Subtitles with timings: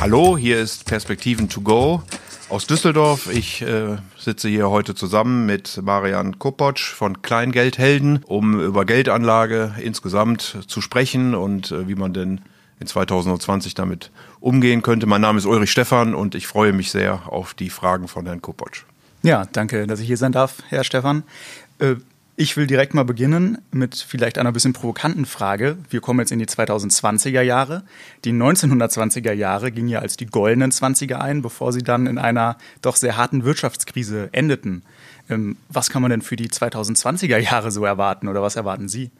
[0.00, 2.02] Hallo, hier ist Perspektiven to go
[2.48, 3.28] aus Düsseldorf.
[3.32, 10.58] Ich äh, sitze hier heute zusammen mit Marian Kopotsch von Kleingeldhelden, um über Geldanlage insgesamt
[10.66, 12.42] zu sprechen und äh, wie man denn
[12.78, 15.06] in 2020 damit umgehen könnte.
[15.06, 18.42] Mein Name ist Ulrich Stephan und ich freue mich sehr auf die Fragen von Herrn
[18.42, 18.84] Kopotsch.
[19.22, 21.24] Ja, danke, dass ich hier sein darf, Herr Stephan.
[21.78, 21.96] Äh,
[22.38, 25.78] ich will direkt mal beginnen mit vielleicht einer bisschen provokanten Frage.
[25.88, 27.82] Wir kommen jetzt in die 2020er Jahre.
[28.24, 32.58] Die 1920er Jahre gingen ja als die goldenen 20er ein, bevor sie dann in einer
[32.82, 34.82] doch sehr harten Wirtschaftskrise endeten.
[35.30, 39.10] Ähm, was kann man denn für die 2020er Jahre so erwarten oder was erwarten Sie?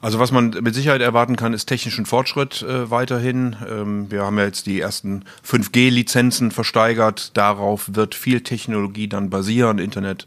[0.00, 3.56] Also was man mit Sicherheit erwarten kann, ist technischen Fortschritt äh, weiterhin.
[3.68, 7.36] Ähm, wir haben ja jetzt die ersten 5G-Lizenzen versteigert.
[7.36, 10.26] Darauf wird viel Technologie dann basieren, Internet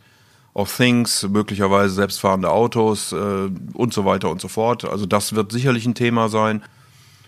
[0.55, 4.85] of Things, möglicherweise selbstfahrende Autos äh, und so weiter und so fort.
[4.85, 6.63] Also das wird sicherlich ein Thema sein.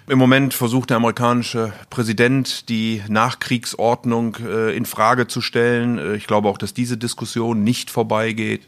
[0.08, 5.98] Im Moment versucht der amerikanische Präsident die Nachkriegsordnung äh, in Frage zu stellen.
[5.98, 8.62] Äh, ich glaube auch, dass diese Diskussion nicht vorbeigeht.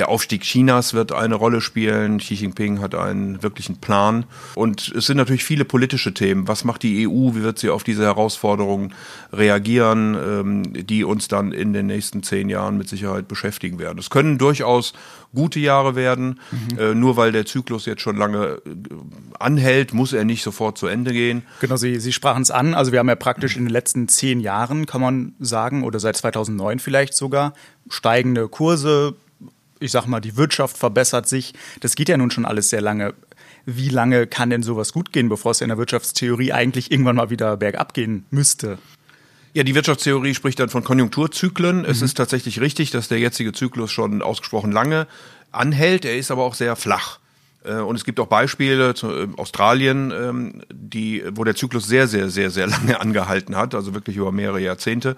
[0.00, 2.20] Der Aufstieg Chinas wird eine Rolle spielen.
[2.20, 4.24] Xi Jinping hat einen wirklichen Plan.
[4.54, 6.48] Und es sind natürlich viele politische Themen.
[6.48, 7.34] Was macht die EU?
[7.34, 8.94] Wie wird sie auf diese Herausforderungen
[9.30, 13.98] reagieren, ähm, die uns dann in den nächsten zehn Jahren mit Sicherheit beschäftigen werden?
[13.98, 14.94] Es können durchaus
[15.34, 16.40] gute Jahre werden.
[16.50, 16.78] Mhm.
[16.78, 18.70] Äh, nur weil der Zyklus jetzt schon lange äh,
[19.38, 21.42] anhält, muss er nicht sofort zu Ende gehen.
[21.60, 22.72] Genau, Sie, Sie sprachen es an.
[22.72, 26.16] Also wir haben ja praktisch in den letzten zehn Jahren, kann man sagen, oder seit
[26.16, 27.52] 2009 vielleicht sogar,
[27.90, 29.14] steigende Kurse,
[29.80, 31.54] ich sag mal, die Wirtschaft verbessert sich.
[31.80, 33.14] Das geht ja nun schon alles sehr lange.
[33.66, 37.30] Wie lange kann denn sowas gut gehen, bevor es in der Wirtschaftstheorie eigentlich irgendwann mal
[37.30, 38.78] wieder bergab gehen müsste?
[39.52, 41.78] Ja, die Wirtschaftstheorie spricht dann von Konjunkturzyklen.
[41.78, 41.84] Mhm.
[41.84, 45.06] Es ist tatsächlich richtig, dass der jetzige Zyklus schon ausgesprochen lange
[45.50, 46.04] anhält.
[46.04, 47.19] Er ist aber auch sehr flach.
[47.64, 52.08] Äh, und es gibt auch Beispiele, zu äh, Australien, ähm, die, wo der Zyklus sehr,
[52.08, 55.16] sehr, sehr, sehr lange angehalten hat, also wirklich über mehrere Jahrzehnte.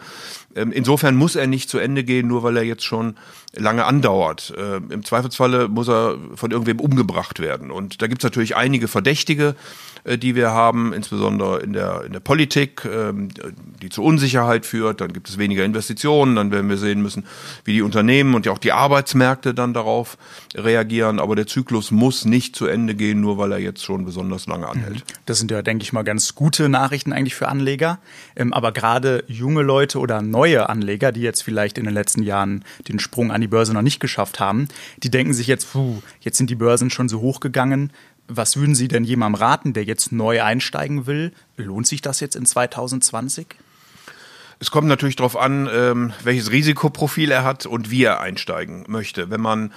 [0.54, 3.16] Ähm, insofern muss er nicht zu Ende gehen, nur weil er jetzt schon
[3.54, 4.52] lange andauert.
[4.56, 7.70] Ähm, Im Zweifelsfalle muss er von irgendwem umgebracht werden.
[7.70, 9.54] Und da gibt es natürlich einige Verdächtige,
[10.04, 13.28] äh, die wir haben, insbesondere in der, in der Politik, ähm,
[13.80, 15.00] die zu Unsicherheit führt.
[15.00, 16.36] Dann gibt es weniger Investitionen.
[16.36, 17.24] Dann werden wir sehen müssen,
[17.64, 20.16] wie die Unternehmen und ja auch die Arbeitsmärkte dann darauf
[20.54, 21.20] reagieren.
[21.20, 24.66] Aber der Zyklus muss nicht zu Ende gehen, nur weil er jetzt schon besonders lange
[24.66, 24.96] anhält.
[24.96, 25.20] Mhm.
[25.26, 27.98] Das sind ja, denke ich mal, ganz gute Nachrichten eigentlich für Anleger.
[28.34, 32.64] Ähm, aber gerade junge Leute oder neue Anleger, die jetzt vielleicht in den letzten Jahren
[32.88, 34.68] den Sprung an die Börse noch nicht geschafft haben,
[35.02, 37.92] die denken sich jetzt, puh, jetzt sind die Börsen schon so hoch gegangen
[38.28, 41.32] was würden Sie denn jemandem raten, der jetzt neu einsteigen will?
[41.56, 43.46] Lohnt sich das jetzt in 2020?
[44.62, 49.28] Es kommt natürlich darauf an, ähm, welches Risikoprofil er hat und wie er einsteigen möchte.
[49.28, 49.72] Wenn man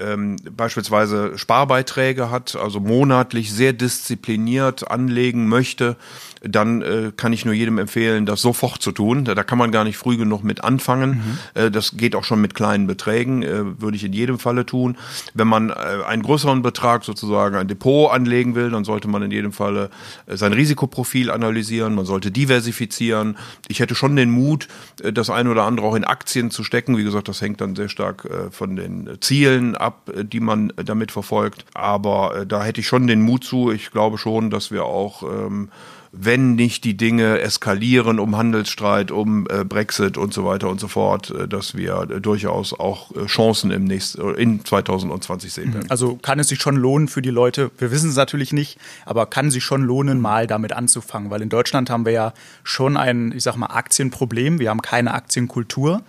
[0.00, 5.96] ähm, beispielsweise Sparbeiträge hat, also monatlich sehr diszipliniert anlegen möchte,
[6.42, 9.24] dann äh, kann ich nur jedem empfehlen, das sofort zu tun.
[9.24, 11.38] Da, kann man gar nicht früh genug mit anfangen.
[11.54, 11.62] Mhm.
[11.62, 14.96] Äh, das geht auch schon mit kleinen Beträgen, äh, würde ich in jedem Falle tun.
[15.34, 15.74] Wenn man äh,
[16.06, 19.90] einen größeren Betrag sozusagen ein Depot anlegen will, dann sollte man in jedem Falle
[20.26, 23.36] äh, sein Risikoprofil analysieren, man sollte diversifizieren.
[23.68, 24.68] Ich hätte schon den Mut,
[25.02, 26.96] äh, das eine oder andere auch in Aktien zu stecken.
[26.96, 30.84] Wie gesagt, das hängt dann sehr stark von den Zielen ab, äh, die man äh,
[30.84, 31.64] damit verfolgt.
[31.74, 33.70] Aber äh, da hätte ich schon den Mut zu.
[33.70, 35.70] Ich glaube schon, dass wir auch ähm,
[36.12, 41.32] wenn nicht die Dinge eskalieren um Handelsstreit, um Brexit und so weiter und so fort,
[41.48, 45.88] dass wir durchaus auch Chancen im nächsten, in 2020 sehen werden.
[45.88, 48.76] Also kann es sich schon lohnen für die Leute, wir wissen es natürlich nicht,
[49.06, 52.32] aber kann sich schon lohnen, mal damit anzufangen, weil in Deutschland haben wir ja
[52.64, 56.02] schon ein, ich sag mal, Aktienproblem, wir haben keine Aktienkultur.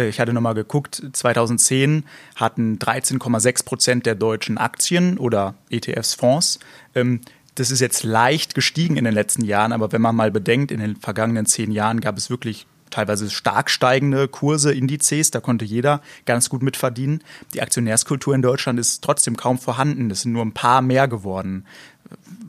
[0.00, 2.04] Äh, ich hatte nochmal geguckt, 2010
[2.36, 6.58] hatten 13,6 Prozent der deutschen Aktien oder ETFs Fonds
[6.94, 7.20] ähm,
[7.56, 10.80] das ist jetzt leicht gestiegen in den letzten Jahren, aber wenn man mal bedenkt, in
[10.80, 16.00] den vergangenen zehn Jahren gab es wirklich teilweise stark steigende Kurse, Indizes, da konnte jeder
[16.26, 17.22] ganz gut mitverdienen.
[17.54, 21.66] Die Aktionärskultur in Deutschland ist trotzdem kaum vorhanden, es sind nur ein paar mehr geworden.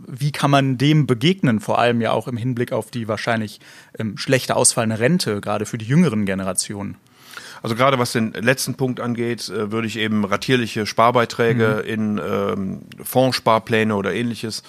[0.07, 3.59] Wie kann man dem begegnen, vor allem ja auch im Hinblick auf die wahrscheinlich
[4.00, 6.95] ähm, schlechter ausfallende Rente, gerade für die jüngeren Generationen?
[7.62, 11.90] Also gerade was den letzten Punkt angeht, äh, würde ich eben ratierliche Sparbeiträge mhm.
[11.90, 14.63] in ähm, Fondssparpläne oder ähnliches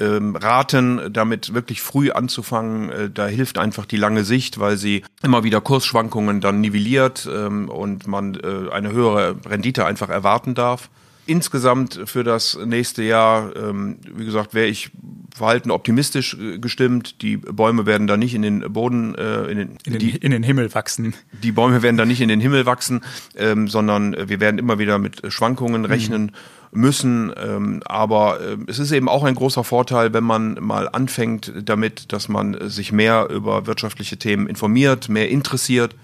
[0.00, 2.90] ähm, raten, damit wirklich früh anzufangen.
[2.90, 7.68] Äh, da hilft einfach die lange Sicht, weil sie immer wieder Kursschwankungen dann nivelliert ähm,
[7.68, 10.88] und man äh, eine höhere Rendite einfach erwarten darf.
[11.28, 14.90] Insgesamt für das nächste Jahr, ähm, wie gesagt, wäre ich
[15.34, 17.22] verhalten optimistisch äh, gestimmt.
[17.22, 20.30] Die Bäume werden da nicht in den Boden, äh, in, den, in, den, die, in
[20.30, 21.14] den Himmel wachsen.
[21.42, 23.02] Die Bäume werden da nicht in den Himmel wachsen,
[23.36, 26.22] ähm, sondern wir werden immer wieder mit Schwankungen rechnen.
[26.22, 26.30] Mhm
[26.70, 27.32] müssen.
[27.42, 32.12] Ähm, aber äh, es ist eben auch ein großer Vorteil, wenn man mal anfängt damit,
[32.12, 35.94] dass man sich mehr über wirtschaftliche Themen informiert, mehr interessiert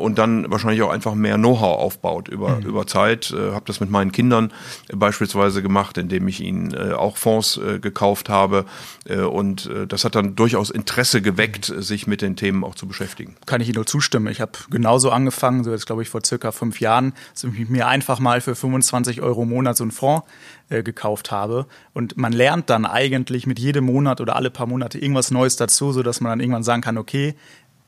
[0.00, 2.62] und dann wahrscheinlich auch einfach mehr Know-how aufbaut über, mhm.
[2.66, 3.30] über Zeit.
[3.30, 4.52] Äh, habe das mit meinen Kindern
[4.88, 8.64] äh, beispielsweise gemacht, indem ich ihnen äh, auch Fonds äh, gekauft habe.
[9.06, 12.86] Äh, und äh, das hat dann durchaus Interesse geweckt, sich mit den Themen auch zu
[12.86, 13.36] beschäftigen.
[13.46, 14.28] Kann ich Ihnen nur zustimmen.
[14.28, 17.86] Ich habe genauso angefangen, so jetzt glaube ich vor circa fünf Jahren, dass ich mir
[17.86, 20.26] einfach mal für 25 Euro im Monat so einen Fonds
[20.68, 21.66] gekauft habe.
[21.92, 25.92] Und man lernt dann eigentlich mit jedem Monat oder alle paar Monate irgendwas Neues dazu,
[25.92, 27.34] sodass man dann irgendwann sagen kann, okay,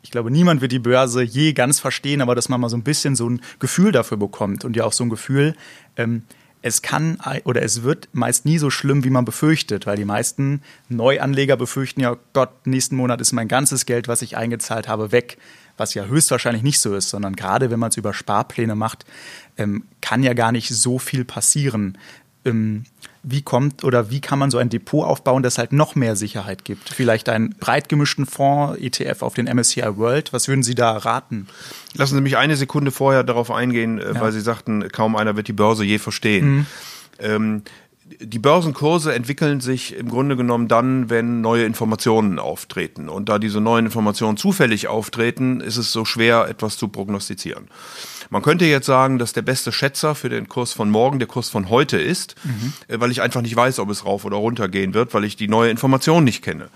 [0.04, 2.84] ich glaube, niemand wird die Börse je ganz verstehen, aber dass man mal so ein
[2.84, 5.56] bisschen so ein Gefühl dafür bekommt und ja auch so ein Gefühl,
[5.96, 6.22] ähm,
[6.60, 10.62] es kann oder es wird meist nie so schlimm, wie man befürchtet, weil die meisten
[10.90, 15.38] Neuanleger befürchten ja, Gott, nächsten Monat ist mein ganzes Geld, was ich eingezahlt habe, weg.
[15.76, 19.04] Was ja höchstwahrscheinlich nicht so ist, sondern gerade wenn man es über Sparpläne macht,
[19.58, 21.98] ähm, kann ja gar nicht so viel passieren.
[22.44, 22.84] Ähm,
[23.22, 26.64] wie kommt oder wie kann man so ein Depot aufbauen, das halt noch mehr Sicherheit
[26.64, 26.90] gibt?
[26.90, 30.32] Vielleicht einen breit gemischten Fonds, ETF auf den MSCI World.
[30.32, 31.46] Was würden Sie da raten?
[31.94, 34.20] Lassen Sie mich eine Sekunde vorher darauf eingehen, äh, ja.
[34.20, 36.46] weil Sie sagten, kaum einer wird die Börse je verstehen.
[36.46, 36.66] Mhm.
[37.18, 37.62] Ähm,
[38.06, 43.08] die Börsenkurse entwickeln sich im Grunde genommen dann, wenn neue Informationen auftreten.
[43.08, 47.68] Und da diese neuen Informationen zufällig auftreten, ist es so schwer, etwas zu prognostizieren.
[48.28, 51.48] Man könnte jetzt sagen, dass der beste Schätzer für den Kurs von morgen der Kurs
[51.48, 52.72] von heute ist, mhm.
[52.88, 55.48] weil ich einfach nicht weiß, ob es rauf oder runter gehen wird, weil ich die
[55.48, 56.68] neue Information nicht kenne.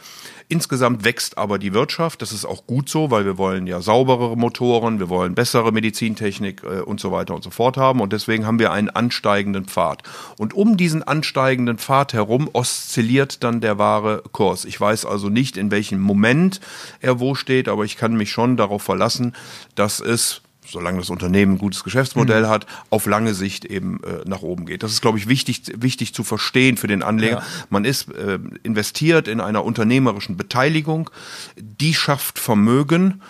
[0.50, 2.22] Insgesamt wächst aber die Wirtschaft.
[2.22, 6.62] Das ist auch gut so, weil wir wollen ja sauberere Motoren, wir wollen bessere Medizintechnik
[6.62, 8.00] äh, und so weiter und so fort haben.
[8.00, 10.02] Und deswegen haben wir einen ansteigenden Pfad.
[10.38, 14.64] Und um diesen ansteigenden Pfad herum oszilliert dann der wahre Kurs.
[14.64, 16.60] Ich weiß also nicht, in welchem Moment
[17.00, 19.34] er wo steht, aber ich kann mich schon darauf verlassen,
[19.74, 22.48] dass es solange das Unternehmen ein gutes Geschäftsmodell mhm.
[22.48, 24.82] hat, auf lange Sicht eben äh, nach oben geht.
[24.82, 27.38] Das ist, glaube ich, wichtig, wichtig zu verstehen für den Anleger.
[27.38, 27.42] Ja.
[27.70, 31.10] Man ist äh, investiert in einer unternehmerischen Beteiligung,
[31.56, 33.22] die schafft Vermögen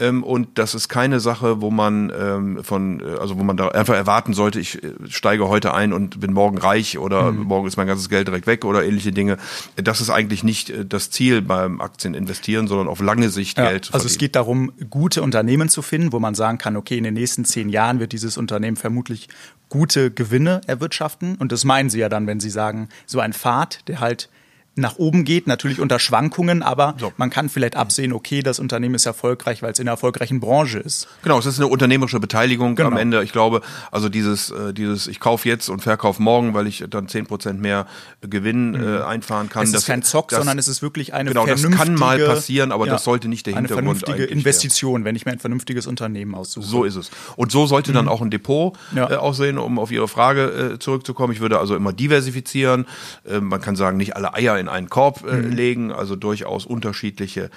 [0.00, 3.68] ähm, und das ist keine Sache, wo man ähm, von, äh, also wo man da
[3.68, 7.44] einfach erwarten sollte, ich äh, steige heute ein und bin morgen reich oder mhm.
[7.44, 9.36] morgen ist mein ganzes Geld direkt weg oder ähnliche Dinge.
[9.76, 13.70] Das ist eigentlich nicht äh, das Ziel beim Aktien investieren, sondern auf lange Sicht ja,
[13.70, 16.98] Geld zu Also es geht darum, gute Unternehmen zu finden, wo man sagen kann, okay,
[16.98, 19.28] in den nächsten zehn Jahren wird dieses Unternehmen vermutlich
[19.68, 21.36] gute Gewinne erwirtschaften.
[21.36, 24.28] Und das meinen Sie ja dann, wenn Sie sagen, so ein Pfad, der halt
[24.76, 27.12] nach oben geht, natürlich unter Schwankungen, aber so.
[27.16, 30.78] man kann vielleicht absehen, okay, das Unternehmen ist erfolgreich, weil es in einer erfolgreichen Branche
[30.78, 31.06] ist.
[31.22, 32.88] Genau, es ist eine unternehmerische Beteiligung genau.
[32.88, 33.22] am Ende.
[33.22, 33.60] Ich glaube,
[33.92, 37.60] also dieses, äh, dieses ich kaufe jetzt und verkaufe morgen, weil ich dann zehn Prozent
[37.60, 37.86] mehr
[38.20, 38.82] Gewinn mhm.
[38.82, 39.62] äh, einfahren kann.
[39.62, 41.70] Es ist das, kein Zock, das, sondern es ist wirklich eine genau, vernünftige...
[41.70, 45.04] Genau, das kann mal passieren, aber ja, das sollte nicht der Hintergrund Eine vernünftige Investition,
[45.04, 46.66] wenn ich mir ein vernünftiges Unternehmen aussuche.
[46.66, 47.10] So ist es.
[47.36, 47.94] Und so sollte mhm.
[47.94, 49.10] dann auch ein Depot ja.
[49.10, 51.32] äh, aussehen, um auf Ihre Frage äh, zurückzukommen.
[51.32, 52.86] Ich würde also immer diversifizieren.
[53.24, 55.52] Äh, man kann sagen, nicht alle Eier in einen Korb äh, Mhm.
[55.52, 57.50] legen, also durchaus unterschiedliche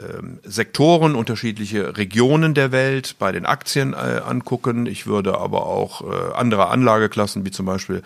[0.00, 4.86] ähm, Sektoren, unterschiedliche Regionen der Welt bei den Aktien äh, angucken.
[4.86, 8.02] Ich würde aber auch äh, andere Anlageklassen wie zum Beispiel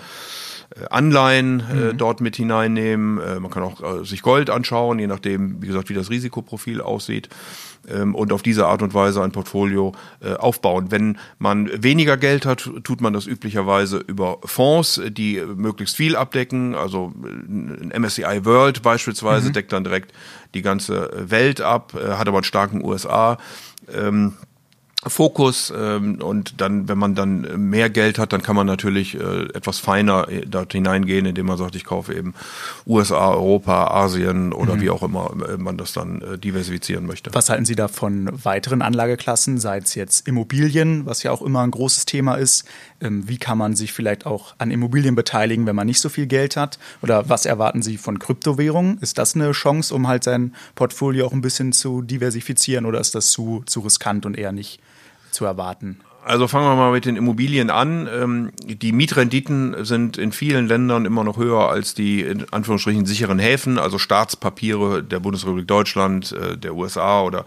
[0.77, 1.99] äh, Anleihen äh, mhm.
[1.99, 3.21] dort mit hineinnehmen.
[3.21, 6.81] Äh, man kann auch äh, sich Gold anschauen, je nachdem, wie gesagt, wie das Risikoprofil
[6.81, 7.29] aussieht
[7.89, 10.91] ähm, und auf diese Art und Weise ein Portfolio äh, aufbauen.
[10.91, 16.75] Wenn man weniger Geld hat, tut man das üblicherweise über Fonds, die möglichst viel abdecken.
[16.75, 19.53] Also ein MSCI World beispielsweise mhm.
[19.53, 20.13] deckt dann direkt
[20.55, 23.39] die ganze Welt ab, äh, hat aber einen starken USA.
[23.93, 24.35] Ähm,
[25.07, 29.45] Fokus ähm, und dann, wenn man dann mehr Geld hat, dann kann man natürlich äh,
[29.55, 32.35] etwas feiner äh, dort hineingehen, indem man sagt, ich kaufe eben
[32.87, 34.81] USA, Europa, Asien oder mhm.
[34.81, 37.35] wie auch immer äh, man das dann äh, diversifizieren möchte.
[37.35, 41.63] Was halten Sie da von weiteren Anlageklassen, sei es jetzt Immobilien, was ja auch immer
[41.63, 42.65] ein großes Thema ist?
[43.01, 46.27] Ähm, wie kann man sich vielleicht auch an Immobilien beteiligen, wenn man nicht so viel
[46.27, 46.79] Geld hat?
[47.03, 48.99] Oder was erwarten Sie von Kryptowährungen?
[48.99, 53.15] Ist das eine Chance, um halt sein Portfolio auch ein bisschen zu diversifizieren oder ist
[53.15, 54.81] das zu, zu riskant und eher nicht?
[55.35, 56.01] Zu erwarten?
[56.25, 58.09] Also fangen wir mal mit den Immobilien an.
[58.11, 63.39] Ähm, die Mietrenditen sind in vielen Ländern immer noch höher als die in Anführungsstrichen sicheren
[63.39, 67.45] Häfen, also Staatspapiere der Bundesrepublik Deutschland, äh, der USA oder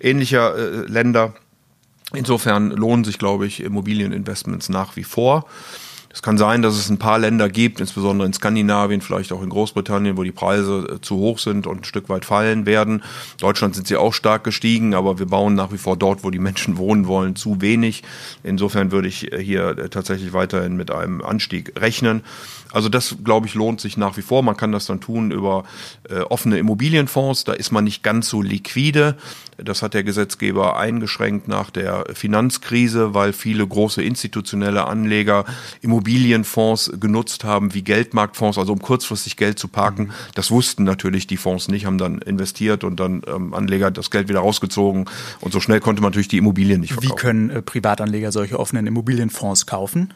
[0.00, 1.34] ähnlicher äh, Länder.
[2.14, 5.46] Insofern lohnen sich, glaube ich, Immobilieninvestments nach wie vor.
[6.12, 9.48] Es kann sein, dass es ein paar Länder gibt, insbesondere in Skandinavien, vielleicht auch in
[9.48, 13.02] Großbritannien, wo die Preise äh, zu hoch sind und ein Stück weit fallen werden.
[13.40, 16.38] Deutschland sind sie auch stark gestiegen, aber wir bauen nach wie vor dort, wo die
[16.38, 18.02] Menschen wohnen wollen, zu wenig.
[18.42, 22.22] Insofern würde ich äh, hier äh, tatsächlich weiterhin mit einem Anstieg rechnen.
[22.72, 24.42] Also das, glaube ich, lohnt sich nach wie vor.
[24.42, 25.64] Man kann das dann tun über
[26.30, 27.44] offene Immobilienfonds.
[27.44, 29.18] Da ist man nicht ganz so liquide.
[29.58, 35.44] Das hat der Gesetzgeber eingeschränkt nach der Finanzkrise, weil viele große institutionelle Anleger
[36.02, 40.10] Immobilienfonds genutzt haben wie Geldmarktfonds, also um kurzfristig Geld zu parken.
[40.34, 44.28] Das wussten natürlich die Fonds nicht, haben dann investiert und dann ähm, Anleger das Geld
[44.28, 45.08] wieder rausgezogen.
[45.40, 47.12] Und so schnell konnte man natürlich die Immobilien nicht verkaufen.
[47.12, 50.12] Wie können äh, Privatanleger solche offenen Immobilienfonds kaufen?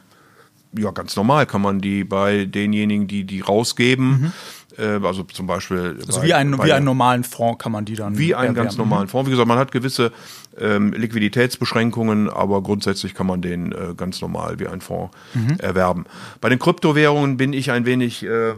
[0.78, 4.32] ja, ganz normal kann man die bei denjenigen, die die rausgeben, mhm.
[4.78, 5.96] Äh, also zum Beispiel.
[6.06, 8.18] Also bei, wie, ein, wie einen normalen Fonds kann man die dann.
[8.18, 9.26] Wie einen ganz normalen Fonds.
[9.26, 10.12] Wie gesagt, man hat gewisse
[10.58, 15.58] ähm, Liquiditätsbeschränkungen, aber grundsätzlich kann man den äh, ganz normal wie ein Fonds mhm.
[15.58, 16.04] erwerben.
[16.40, 18.54] Bei den Kryptowährungen bin ich ein wenig äh,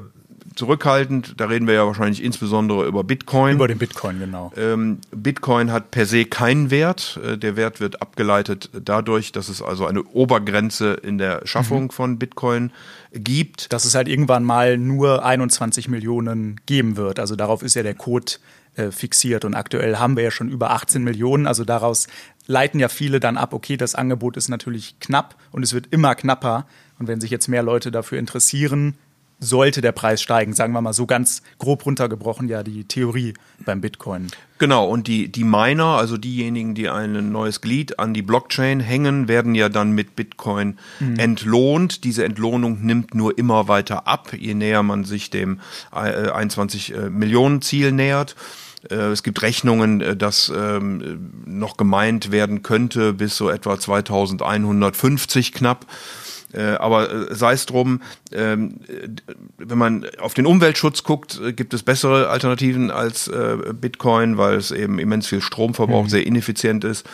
[0.59, 1.35] zurückhaltend.
[1.41, 3.55] Da reden wir ja wahrscheinlich insbesondere über Bitcoin.
[3.55, 4.53] Über den Bitcoin, genau.
[4.57, 7.21] Ähm, Bitcoin hat per se keinen Wert.
[7.25, 11.91] Äh, der Wert wird abgeleitet dadurch, dass es also eine Obergrenze in der Schaffung mhm.
[11.91, 12.73] von Bitcoin
[13.13, 13.73] gibt.
[13.73, 17.21] Dass es halt irgendwann mal nur 21 Millionen geben wird.
[17.21, 18.33] Also darauf ist ja der Code
[18.75, 19.45] äh, fixiert.
[19.45, 21.47] Und aktuell haben wir ja schon über 18 Millionen.
[21.47, 22.09] Also daraus
[22.49, 26.17] leiten ja viele dann ab, okay, das Angebot ist natürlich knapp und es wird immer
[26.17, 26.67] knapper.
[26.99, 28.95] Und wenn sich jetzt mehr Leute dafür interessieren,
[29.41, 33.81] sollte der Preis steigen, sagen wir mal so ganz grob runtergebrochen, ja, die Theorie beim
[33.81, 34.29] Bitcoin.
[34.59, 39.29] Genau, und die, die Miner, also diejenigen, die ein neues Glied an die Blockchain hängen,
[39.29, 41.19] werden ja dann mit Bitcoin mhm.
[41.19, 42.03] entlohnt.
[42.03, 45.61] Diese Entlohnung nimmt nur immer weiter ab, je näher man sich dem
[45.93, 48.35] äh, 21 äh, Millionen Ziel nähert.
[48.91, 55.53] Äh, es gibt Rechnungen, äh, dass ähm, noch gemeint werden könnte bis so etwa 2150
[55.53, 55.87] knapp.
[56.53, 58.01] Äh, aber äh, sei es drum,
[58.33, 58.81] ähm,
[59.59, 64.57] wenn man auf den Umweltschutz guckt, äh, gibt es bessere Alternativen als äh, Bitcoin, weil
[64.57, 66.11] es eben immens viel Strom verbraucht, mhm.
[66.11, 67.07] sehr ineffizient ist.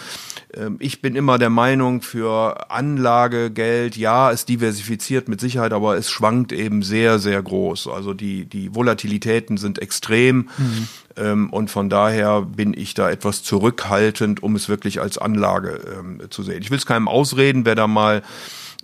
[0.57, 6.11] Ähm, ich bin immer der Meinung, für Anlagegeld, ja, es diversifiziert mit Sicherheit, aber es
[6.11, 7.88] schwankt eben sehr, sehr groß.
[7.88, 10.49] Also die, die Volatilitäten sind extrem.
[10.59, 10.88] Mhm.
[11.17, 16.21] Ähm, und von daher bin ich da etwas zurückhaltend, um es wirklich als Anlage ähm,
[16.31, 16.62] zu sehen.
[16.62, 18.23] Ich will es keinem ausreden, wer da mal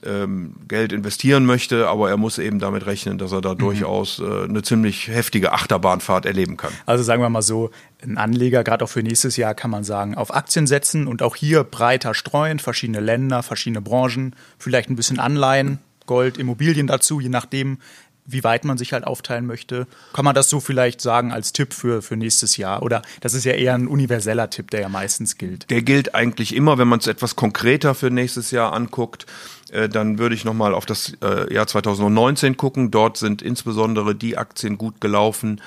[0.05, 3.59] ähm, Geld investieren möchte, aber er muss eben damit rechnen, dass er da mhm.
[3.59, 6.73] durchaus äh, eine ziemlich heftige Achterbahnfahrt erleben kann.
[6.87, 7.71] Also sagen wir mal so,
[8.03, 11.37] ein Anleger, gerade auch für nächstes Jahr, kann man sagen, auf Aktien setzen und auch
[11.37, 17.29] hier breiter streuen, verschiedene Länder, verschiedene Branchen, vielleicht ein bisschen Anleihen, Gold, Immobilien dazu, je
[17.29, 17.79] nachdem,
[18.27, 19.87] wie weit man sich halt aufteilen möchte.
[20.13, 22.83] Kann man das so vielleicht sagen als Tipp für, für nächstes Jahr?
[22.83, 25.71] Oder das ist ja eher ein universeller Tipp, der ja meistens gilt.
[25.71, 29.27] Der gilt eigentlich immer, wenn man es etwas konkreter für nächstes Jahr anguckt.
[29.71, 32.91] Äh, dann würde ich nochmal auf das äh, Jahr 2019 gucken.
[32.91, 35.61] Dort sind insbesondere die Aktien gut gelaufen,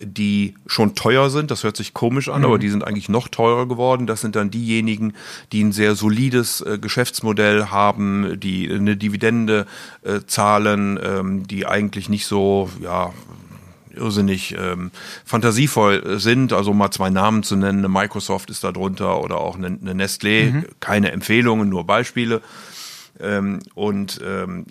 [0.00, 1.50] die schon teuer sind.
[1.50, 2.46] Das hört sich komisch an, mhm.
[2.46, 4.06] aber die sind eigentlich noch teurer geworden.
[4.06, 5.14] Das sind dann diejenigen,
[5.52, 9.66] die ein sehr solides äh, Geschäftsmodell haben, die eine Dividende
[10.02, 13.12] äh, zahlen, ähm, die eigentlich nicht so, ja,
[13.94, 14.90] irrsinnig ähm,
[15.24, 16.52] fantasievoll sind.
[16.52, 19.92] Also mal zwei Namen zu nennen, eine Microsoft ist da drunter oder auch eine, eine
[19.92, 20.52] Nestlé.
[20.52, 20.64] Mhm.
[20.80, 22.40] Keine Empfehlungen, nur Beispiele.
[23.20, 24.64] Ähm, und ähm,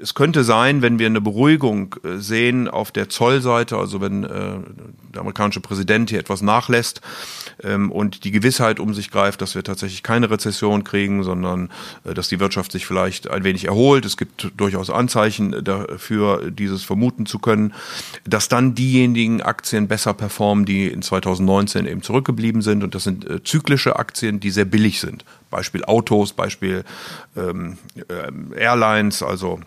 [0.00, 4.58] es könnte sein, wenn wir eine Beruhigung äh, sehen auf der Zollseite, also wenn äh,
[5.12, 7.00] der amerikanische Präsident hier etwas nachlässt
[7.62, 11.70] ähm, und die Gewissheit um sich greift, dass wir tatsächlich keine Rezession kriegen, sondern
[12.04, 14.04] äh, dass die Wirtschaft sich vielleicht ein wenig erholt.
[14.04, 17.72] Es gibt durchaus Anzeichen dafür, dieses vermuten zu können,
[18.24, 22.82] dass dann diejenigen Aktien besser performen, die in 2019 eben zurückgeblieben sind.
[22.82, 25.24] Und das sind äh, zyklische Aktien, die sehr billig sind.
[25.50, 26.84] Beispiel Autos, Beispiel
[27.36, 29.60] ähm, äh, Airlines, also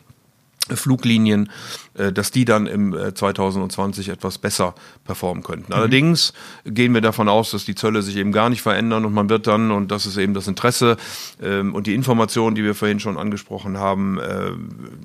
[0.76, 1.50] Fluglinien,
[1.94, 5.74] äh, dass die dann im 2020 äh, etwas besser performen könnten.
[5.74, 6.34] Allerdings
[6.66, 9.48] gehen wir davon aus, dass die Zölle sich eben gar nicht verändern und man wird
[9.48, 10.98] dann, und das ist eben das Interesse
[11.42, 14.52] ähm, und die Information, die wir vorhin schon angesprochen haben, äh,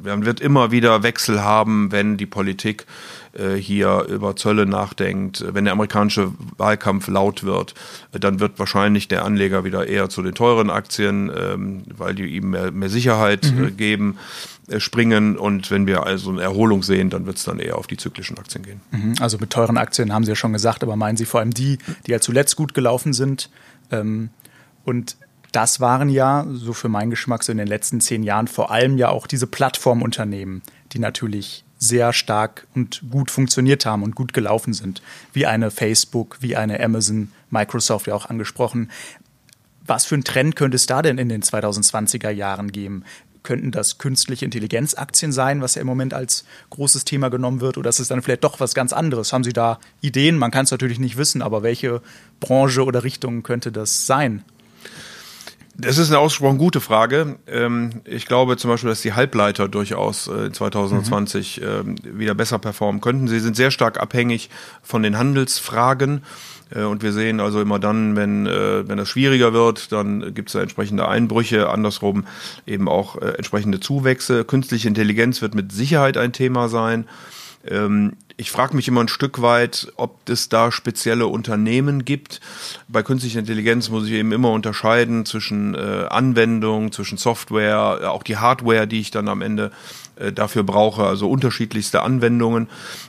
[0.05, 2.87] man wird immer wieder Wechsel haben, wenn die Politik
[3.57, 7.75] hier über Zölle nachdenkt, wenn der amerikanische Wahlkampf laut wird,
[8.13, 12.51] dann wird wahrscheinlich der Anleger wieder eher zu den teuren Aktien, ähm, weil die ihm
[12.51, 13.77] mehr, mehr Sicherheit mhm.
[13.77, 14.19] geben.
[14.69, 17.89] Äh, springen und wenn wir also eine Erholung sehen, dann wird es dann eher auf
[17.89, 18.81] die zyklischen Aktien gehen.
[18.91, 19.15] Mhm.
[19.21, 21.79] Also mit teuren Aktien haben Sie ja schon gesagt, aber meinen Sie vor allem die,
[22.07, 23.51] die ja zuletzt gut gelaufen sind?
[23.91, 24.31] Ähm,
[24.85, 25.17] und
[25.51, 28.99] das waren ja, so für meinen Geschmack, so in den letzten zehn Jahren vor allem
[28.99, 30.63] ja auch diese Plattformunternehmen,
[30.93, 36.39] die natürlich sehr stark und gut funktioniert haben und gut gelaufen sind, wie eine Facebook,
[36.41, 38.91] wie eine Amazon, Microsoft ja auch angesprochen.
[39.85, 43.05] Was für einen Trend könnte es da denn in den 2020er Jahren geben?
[43.43, 47.91] könnten das künstliche Intelligenzaktien sein, was ja im Moment als großes Thema genommen wird, oder
[47.91, 49.33] ist es dann vielleicht doch was ganz anderes?
[49.33, 50.39] Haben Sie da Ideen?
[50.39, 52.03] Man kann es natürlich nicht wissen, aber welche
[52.39, 54.45] Branche oder Richtung könnte das sein?
[55.75, 57.37] Das ist eine ausgesprochen gute Frage.
[57.47, 61.97] Ähm, ich glaube zum Beispiel, dass die Halbleiter durchaus in 2020 mhm.
[62.19, 63.27] wieder besser performen könnten.
[63.27, 64.51] Sie sind sehr stark abhängig
[64.83, 66.23] von den Handelsfragen.
[66.75, 70.51] Äh, und wir sehen also immer dann, wenn, äh, wenn das schwieriger wird, dann gibt
[70.51, 72.27] es da entsprechende Einbrüche, andersrum
[72.67, 74.45] eben auch entsprechende Zuwächse.
[74.45, 77.07] Künstliche Intelligenz wird mit Sicherheit ein Thema sein.
[77.67, 82.41] Ähm, ich frage mich immer ein Stück weit, ob es da spezielle Unternehmen gibt.
[82.89, 88.39] Bei künstlicher Intelligenz muss ich eben immer unterscheiden zwischen äh, Anwendung, zwischen Software, auch die
[88.39, 89.71] Hardware, die ich dann am Ende
[90.23, 92.69] äh, dafür brauche, also unterschiedlichste Anwendungen.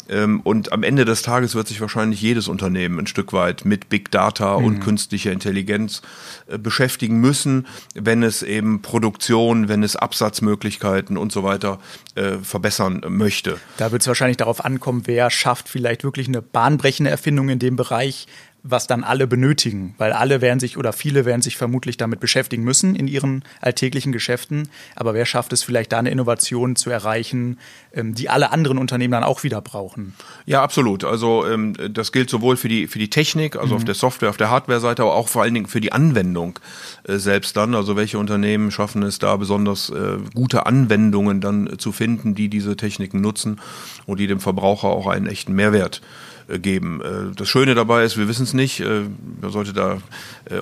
[0.10, 3.90] Ähm, und am Ende des Tages wird sich wahrscheinlich jedes Unternehmen ein Stück weit mit
[3.90, 4.66] Big Data mhm.
[4.66, 6.02] und künstlicher Intelligenz
[6.48, 11.80] äh, beschäftigen müssen, wenn es eben Produktion, wenn es Absatzmöglichkeiten und so weiter
[12.16, 13.58] äh, verbessern möchte.
[13.78, 17.76] Da wird es wahrscheinlich darauf ankommen, wer schafft vielleicht wirklich eine bahnbrechende Erfindung in dem
[17.76, 18.28] Bereich,
[18.64, 22.64] was dann alle benötigen, weil alle werden sich oder viele werden sich vermutlich damit beschäftigen
[22.64, 24.70] müssen in ihren alltäglichen Geschäften.
[24.96, 27.60] Aber wer schafft es vielleicht da eine Innovation zu erreichen,
[27.94, 30.14] ähm, die alle anderen Unternehmen dann auch wieder brauchen?
[30.46, 31.04] Ja, absolut.
[31.04, 33.78] Also ähm, das gilt sowohl für die für die Technik, also mhm.
[33.78, 36.60] auf der Software, auf der Hardware-Seite, aber auch vor allen Dingen für die Anwendung
[37.04, 37.76] äh, selbst dann.
[37.76, 42.78] Also welche Unternehmen schaffen es da besonders äh, gute Anwendungen dann zu finden, die diese
[42.78, 43.60] Techniken nutzen
[44.06, 47.02] und die dem Verbraucher auch einen echten Mehrwert äh, geben.
[47.02, 48.80] Äh, das Schöne dabei ist, wir wissen es nicht.
[48.80, 49.04] Äh,
[49.42, 49.98] man sollte da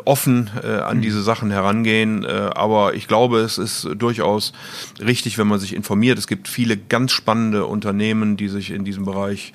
[0.06, 1.02] offen an mhm.
[1.02, 2.26] diese Sachen herangehen.
[2.26, 4.54] Aber ich glaube, es ist durchaus
[5.00, 6.20] richtig, wenn man sich informiert.
[6.20, 9.54] Es gibt viele ganz spannende Unternehmen, die sich in diesem Bereich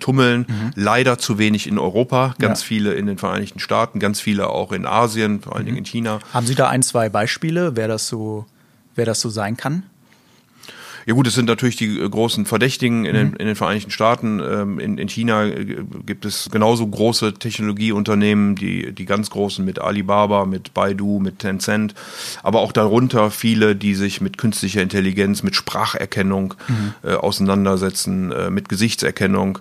[0.00, 0.46] tummeln.
[0.48, 0.70] Mhm.
[0.74, 2.66] Leider zu wenig in Europa, ganz ja.
[2.66, 5.84] viele in den Vereinigten Staaten, ganz viele auch in Asien, vor allen Dingen mhm.
[5.84, 6.18] in China.
[6.32, 8.46] Haben Sie da ein, zwei Beispiele, wer das so,
[8.96, 9.84] wer das so sein kann?
[11.08, 13.36] Ja gut, es sind natürlich die äh, großen Verdächtigen in, den, mhm.
[13.36, 14.40] in den Vereinigten Staaten.
[14.40, 19.78] Ähm, in, in China äh, gibt es genauso große Technologieunternehmen, die, die ganz großen mit
[19.78, 21.94] Alibaba, mit Baidu, mit Tencent,
[22.42, 26.92] aber auch darunter viele, die sich mit künstlicher Intelligenz, mit Spracherkennung mhm.
[27.02, 29.60] äh, auseinandersetzen, äh, mit Gesichtserkennung.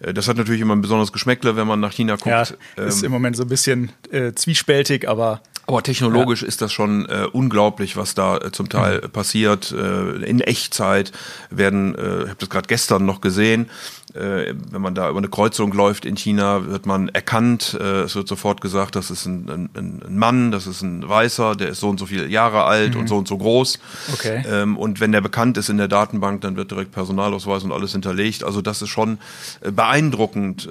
[0.00, 2.56] Äh, das hat natürlich immer ein besonderes Geschmäckle, wenn man nach China guckt.
[2.78, 6.48] Ja, ist ähm, im Moment so ein bisschen äh, zwiespältig, aber aber technologisch ja.
[6.48, 9.10] ist das schon äh, unglaublich, was da äh, zum Teil mhm.
[9.10, 9.72] passiert.
[9.72, 11.12] Äh, in Echtzeit
[11.50, 13.68] werden, äh, ich habe das gerade gestern noch gesehen,
[14.14, 17.76] äh, wenn man da über eine Kreuzung läuft in China, wird man erkannt.
[17.78, 21.56] Äh, es wird sofort gesagt, das ist ein, ein, ein, Mann, das ist ein Weißer,
[21.56, 23.00] der ist so und so viele Jahre alt mhm.
[23.00, 23.78] und so und so groß.
[24.14, 24.44] Okay.
[24.48, 27.92] Ähm, und wenn der bekannt ist in der Datenbank, dann wird direkt Personalausweis und alles
[27.92, 28.44] hinterlegt.
[28.44, 29.18] Also das ist schon
[29.60, 30.68] äh, beeindruckend.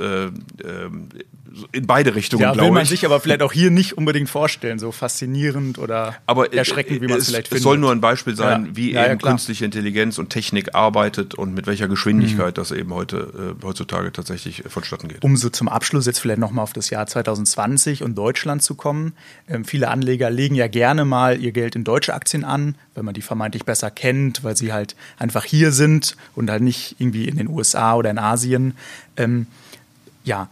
[1.55, 2.89] Äh, in beide Richtungen, ja, will man ich.
[2.89, 7.07] sich aber vielleicht auch hier nicht unbedingt vorstellen, so faszinierend oder aber äh, erschreckend, wie
[7.07, 7.59] man es vielleicht findet.
[7.59, 8.75] Es soll nur ein Beispiel sein, ja.
[8.75, 12.61] wie ja, eben künstliche Intelligenz und Technik arbeitet und mit welcher Geschwindigkeit mhm.
[12.61, 15.23] das eben heute äh, heutzutage tatsächlich vonstatten geht.
[15.23, 19.13] Um so zum Abschluss jetzt vielleicht nochmal auf das Jahr 2020 und Deutschland zu kommen.
[19.47, 23.13] Ähm, viele Anleger legen ja gerne mal ihr Geld in deutsche Aktien an, weil man
[23.13, 27.37] die vermeintlich besser kennt, weil sie halt einfach hier sind und halt nicht irgendwie in
[27.37, 28.75] den USA oder in Asien.
[29.17, 29.47] Ähm,
[30.23, 30.49] ja,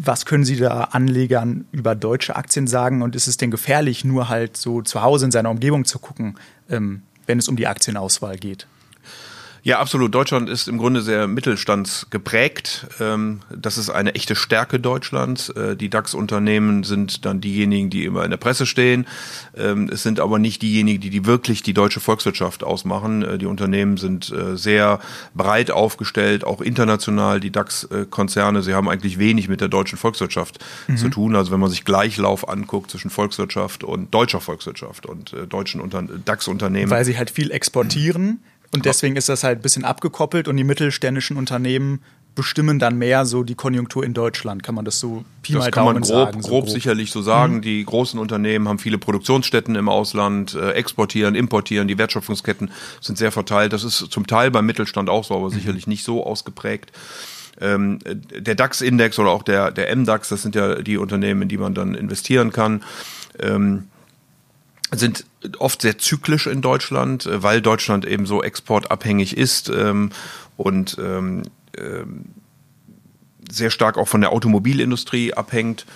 [0.00, 4.28] was können Sie da Anlegern über deutsche Aktien sagen und ist es denn gefährlich, nur
[4.28, 6.36] halt so zu Hause in seiner Umgebung zu gucken,
[6.70, 8.68] ähm, wenn es um die Aktienauswahl geht?
[9.68, 10.14] Ja, absolut.
[10.14, 12.86] Deutschland ist im Grunde sehr mittelstandsgeprägt.
[13.00, 15.50] Ähm, das ist eine echte Stärke Deutschlands.
[15.50, 19.06] Äh, die DAX-Unternehmen sind dann diejenigen, die immer in der Presse stehen.
[19.54, 23.20] Ähm, es sind aber nicht diejenigen, die, die wirklich die deutsche Volkswirtschaft ausmachen.
[23.20, 25.00] Äh, die Unternehmen sind äh, sehr
[25.34, 27.38] breit aufgestellt, auch international.
[27.38, 30.96] Die DAX-Konzerne, sie haben eigentlich wenig mit der deutschen Volkswirtschaft mhm.
[30.96, 31.36] zu tun.
[31.36, 35.82] Also wenn man sich Gleichlauf anguckt zwischen Volkswirtschaft und deutscher Volkswirtschaft und deutschen
[36.24, 36.90] DAX-Unternehmen.
[36.90, 38.40] Weil sie halt viel exportieren
[38.72, 42.02] und deswegen ist das halt ein bisschen abgekoppelt und die mittelständischen Unternehmen
[42.38, 44.62] bestimmen dann mehr so die Konjunktur in Deutschland.
[44.62, 47.10] Kann man das so Pi das mal kann man grob, sagen, so grob, grob, sicherlich
[47.10, 47.56] so sagen.
[47.56, 47.62] Mhm.
[47.62, 53.32] Die großen Unternehmen haben viele Produktionsstätten im Ausland, äh, exportieren, importieren, die Wertschöpfungsketten sind sehr
[53.32, 53.72] verteilt.
[53.72, 55.54] Das ist zum Teil beim Mittelstand auch so, aber mhm.
[55.54, 56.92] sicherlich nicht so ausgeprägt.
[57.60, 61.58] Ähm, der DAX-Index oder auch der, der MDAX, das sind ja die Unternehmen, in die
[61.58, 62.84] man dann investieren kann.
[63.40, 63.88] Ähm,
[64.92, 65.24] sind
[65.58, 70.10] oft sehr zyklisch in Deutschland, äh, weil Deutschland eben so exportabhängig ist ähm,
[70.56, 71.42] und ähm,
[71.76, 72.26] ähm,
[73.50, 75.86] sehr stark auch von der Automobilindustrie abhängt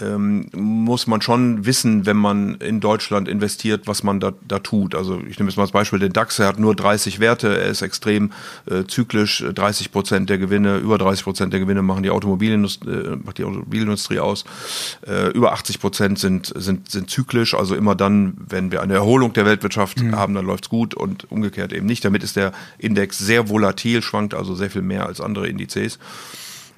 [0.00, 4.94] ähm, muss man schon wissen, wenn man in Deutschland investiert, was man da, da tut.
[4.94, 7.66] Also ich nehme jetzt mal als Beispiel den DAX, er hat nur 30 Werte, er
[7.66, 8.32] ist extrem
[8.70, 13.16] äh, zyklisch, 30 Prozent der Gewinne, über 30 Prozent der Gewinne machen die Automobilindustrie, äh,
[13.22, 14.44] macht die Automobilindustrie aus,
[15.06, 19.32] äh, über 80 Prozent sind, sind, sind zyklisch, also immer dann, wenn wir eine Erholung
[19.32, 20.16] der Weltwirtschaft mhm.
[20.16, 22.04] haben, dann läuft's gut und umgekehrt eben nicht.
[22.04, 25.98] Damit ist der Index sehr volatil, schwankt also sehr viel mehr als andere Indizes.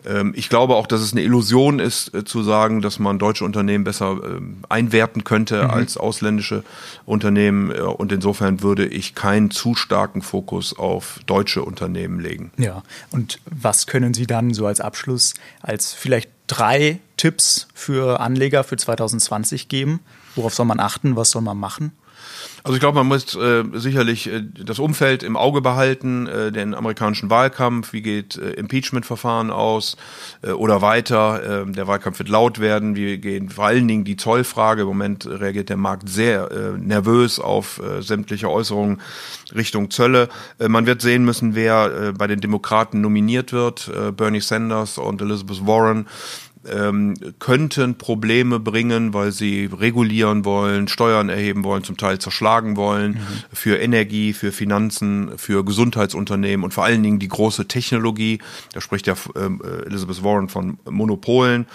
[0.05, 3.45] Ähm, ich glaube auch, dass es eine Illusion ist, äh, zu sagen, dass man deutsche
[3.45, 5.71] Unternehmen besser ähm, einwerten könnte mhm.
[5.71, 6.64] als ausländische
[7.07, 7.71] Unternehmen.
[7.71, 12.53] Äh, und insofern würde ich keinen zu starken Fokus auf deutsche Unternehmen legen.
[12.57, 18.64] Ja, und was können Sie dann so als Abschluss als vielleicht drei Tipps für Anleger
[18.64, 20.01] für 2020 geben?
[20.35, 21.17] Worauf soll man achten?
[21.17, 21.93] Was soll man machen?
[22.63, 26.75] Also ich glaube, man muss äh, sicherlich äh, das Umfeld im Auge behalten, äh, den
[26.75, 29.97] amerikanischen Wahlkampf, wie geht äh, Impeachment-Verfahren aus
[30.43, 31.65] äh, oder weiter.
[31.67, 34.83] Äh, der Wahlkampf wird laut werden, wie gehen vor allen Dingen die Zollfrage.
[34.83, 39.01] Im Moment reagiert der Markt sehr äh, nervös auf äh, sämtliche Äußerungen
[39.55, 40.29] Richtung Zölle.
[40.59, 43.89] Äh, man wird sehen müssen, wer äh, bei den Demokraten nominiert wird.
[43.89, 46.07] Äh, Bernie Sanders und Elizabeth Warren
[46.70, 53.12] ähm, könnten Probleme bringen, weil sie regulieren wollen, Steuern erheben wollen, zum Teil zerschlagen wollen,
[53.12, 53.18] mhm.
[53.53, 58.38] für Energie, für Finanzen, für Gesundheitsunternehmen und vor allen Dingen die große Technologie.
[58.72, 61.66] Da spricht ja ähm, äh, Elizabeth Warren von Monopolen.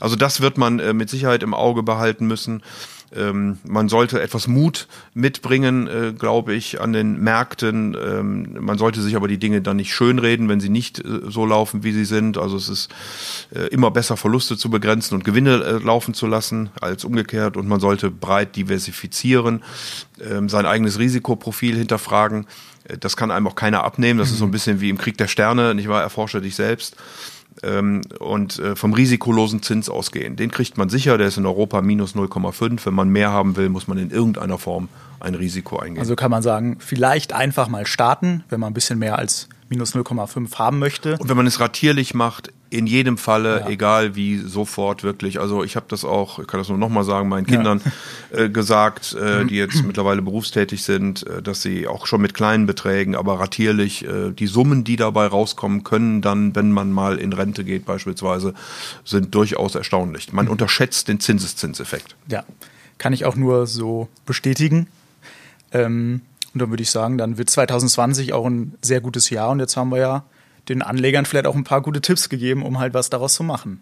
[0.00, 2.62] Also das wird man äh, mit Sicherheit im Auge behalten müssen.
[3.14, 7.96] Ähm, man sollte etwas Mut mitbringen, äh, glaube ich, an den Märkten.
[7.96, 11.46] Ähm, man sollte sich aber die Dinge dann nicht schönreden, wenn sie nicht äh, so
[11.46, 12.38] laufen, wie sie sind.
[12.38, 12.90] Also es ist
[13.54, 17.56] äh, immer besser, Verluste zu begrenzen und Gewinne äh, laufen zu lassen, als umgekehrt.
[17.56, 19.62] Und man sollte breit diversifizieren,
[20.20, 22.46] ähm, sein eigenes Risikoprofil hinterfragen.
[22.84, 24.18] Äh, das kann einem auch keiner abnehmen.
[24.18, 26.02] Das ist so ein bisschen wie im Krieg der Sterne, nicht wahr?
[26.02, 26.96] Erforsche dich selbst
[27.62, 30.36] ähm, und äh, vom risikolosen Zins ausgehen.
[30.36, 32.86] Den kriegt man sicher, der ist in Europa minus 0,5.
[32.86, 34.88] Wenn man mehr haben will, muss man in irgendeiner Form
[35.20, 36.00] ein Risiko eingehen.
[36.00, 39.94] Also kann man sagen, vielleicht einfach mal starten, wenn man ein bisschen mehr als minus
[39.94, 41.16] 0,5 haben möchte.
[41.18, 43.68] Und wenn man es ratierlich macht, in jedem Falle, ja.
[43.68, 45.40] egal wie, sofort wirklich.
[45.40, 47.80] Also ich habe das auch, ich kann das nur nochmal sagen, meinen Kindern
[48.32, 48.44] ja.
[48.44, 52.66] äh, gesagt, äh, die jetzt mittlerweile berufstätig sind, äh, dass sie auch schon mit kleinen
[52.66, 57.32] Beträgen, aber ratierlich äh, die Summen, die dabei rauskommen können, dann, wenn man mal in
[57.32, 58.54] Rente geht beispielsweise,
[59.04, 60.32] sind durchaus erstaunlich.
[60.32, 60.52] Man mhm.
[60.52, 62.16] unterschätzt den Zinseszinseffekt.
[62.28, 62.44] Ja,
[62.98, 64.88] kann ich auch nur so bestätigen.
[65.72, 66.20] Ähm,
[66.52, 69.50] und dann würde ich sagen, dann wird 2020 auch ein sehr gutes Jahr.
[69.50, 70.24] Und jetzt haben wir ja
[70.68, 73.80] den Anlegern vielleicht auch ein paar gute Tipps gegeben, um halt was daraus zu machen.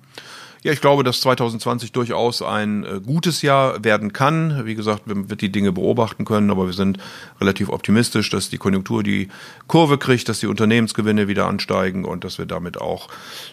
[0.62, 4.66] Ja, ich glaube, dass 2020 durchaus ein äh, gutes Jahr werden kann.
[4.66, 6.98] Wie gesagt, man wird die Dinge beobachten können, aber wir sind
[7.40, 9.28] relativ optimistisch, dass die Konjunktur die
[9.68, 13.08] Kurve kriegt, dass die Unternehmensgewinne wieder ansteigen und dass wir damit auch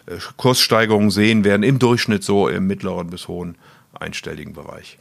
[0.08, 3.58] äh, Kurssteigerungen sehen werden, im Durchschnitt so im mittleren bis hohen
[3.94, 4.98] einstelligen Bereich.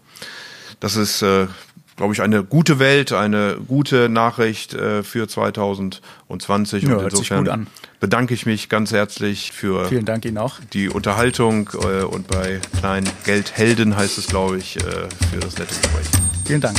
[0.81, 1.47] Das ist äh,
[1.97, 6.85] glaube ich, eine gute Welt, eine gute Nachricht äh, für 2020.
[6.85, 7.67] Ja, und insofern
[8.01, 10.59] bedanke ich mich ganz herzlich für Vielen Dank Ihnen auch.
[10.73, 14.81] die Unterhaltung äh, und bei kleinen Geldhelden heißt es, glaube ich, äh,
[15.31, 16.07] für das nette Gespräch.
[16.45, 16.77] Vielen Dank.